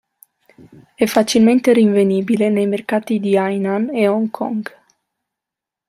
[0.95, 4.75] È facilmente rinvenibile nei mercati di Hainan e Hong Kong.